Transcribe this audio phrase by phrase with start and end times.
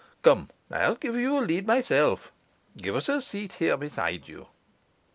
[0.23, 2.31] Come, I'll give you a lead myself.
[2.75, 4.47] Give us a seat here beside you.